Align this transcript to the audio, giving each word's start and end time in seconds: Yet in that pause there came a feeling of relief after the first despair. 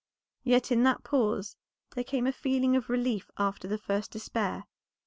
Yet 0.41 0.71
in 0.71 0.81
that 0.81 1.03
pause 1.03 1.57
there 1.93 2.03
came 2.03 2.25
a 2.25 2.31
feeling 2.31 2.75
of 2.75 2.89
relief 2.89 3.29
after 3.37 3.67
the 3.67 3.77
first 3.77 4.09
despair. 4.09 4.65